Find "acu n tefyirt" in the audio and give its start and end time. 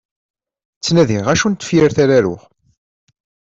1.33-1.97